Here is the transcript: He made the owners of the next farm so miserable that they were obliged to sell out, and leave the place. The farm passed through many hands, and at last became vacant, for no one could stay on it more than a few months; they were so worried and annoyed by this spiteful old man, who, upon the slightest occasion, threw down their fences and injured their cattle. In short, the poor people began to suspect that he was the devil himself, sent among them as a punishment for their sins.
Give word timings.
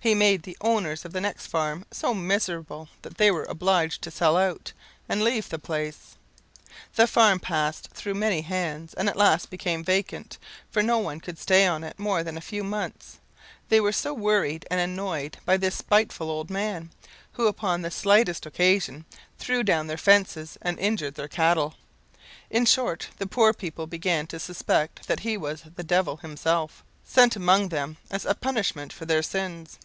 He 0.00 0.16
made 0.16 0.42
the 0.42 0.58
owners 0.60 1.04
of 1.04 1.12
the 1.12 1.20
next 1.20 1.46
farm 1.46 1.84
so 1.92 2.12
miserable 2.12 2.88
that 3.02 3.18
they 3.18 3.30
were 3.30 3.44
obliged 3.44 4.02
to 4.02 4.10
sell 4.10 4.36
out, 4.36 4.72
and 5.08 5.22
leave 5.22 5.48
the 5.48 5.60
place. 5.60 6.16
The 6.96 7.06
farm 7.06 7.38
passed 7.38 7.90
through 7.94 8.14
many 8.14 8.40
hands, 8.40 8.94
and 8.94 9.08
at 9.08 9.14
last 9.14 9.48
became 9.48 9.84
vacant, 9.84 10.38
for 10.68 10.82
no 10.82 10.98
one 10.98 11.20
could 11.20 11.38
stay 11.38 11.64
on 11.68 11.84
it 11.84 12.00
more 12.00 12.24
than 12.24 12.36
a 12.36 12.40
few 12.40 12.64
months; 12.64 13.18
they 13.68 13.80
were 13.80 13.92
so 13.92 14.12
worried 14.12 14.66
and 14.72 14.80
annoyed 14.80 15.36
by 15.44 15.56
this 15.56 15.76
spiteful 15.76 16.28
old 16.32 16.50
man, 16.50 16.90
who, 17.34 17.46
upon 17.46 17.82
the 17.82 17.90
slightest 17.92 18.44
occasion, 18.44 19.04
threw 19.38 19.62
down 19.62 19.86
their 19.86 19.96
fences 19.96 20.58
and 20.62 20.80
injured 20.80 21.14
their 21.14 21.28
cattle. 21.28 21.76
In 22.50 22.66
short, 22.66 23.06
the 23.18 23.26
poor 23.28 23.52
people 23.52 23.86
began 23.86 24.26
to 24.26 24.40
suspect 24.40 25.06
that 25.06 25.20
he 25.20 25.36
was 25.36 25.62
the 25.76 25.84
devil 25.84 26.16
himself, 26.16 26.82
sent 27.04 27.36
among 27.36 27.68
them 27.68 27.98
as 28.10 28.24
a 28.26 28.34
punishment 28.34 28.92
for 28.92 29.04
their 29.04 29.22
sins. 29.22 29.78